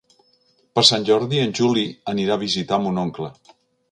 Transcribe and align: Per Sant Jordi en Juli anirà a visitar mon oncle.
Per 0.77 0.83
Sant 0.89 1.05
Jordi 1.09 1.41
en 1.41 1.53
Juli 1.59 1.85
anirà 2.13 2.37
a 2.39 2.43
visitar 2.47 2.83
mon 2.87 2.97
oncle. 3.05 3.29